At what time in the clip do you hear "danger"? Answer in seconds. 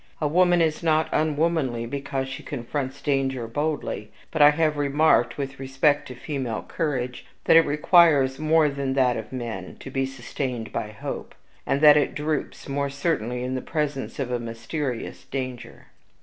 3.03-3.45, 15.25-15.89